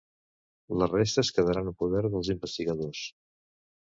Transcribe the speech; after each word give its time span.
Les 0.83 0.89
restes 0.95 1.29
quedaran 1.35 1.69
en 1.73 1.75
poder 1.81 2.01
dels 2.13 2.31
investigadors 2.35 3.03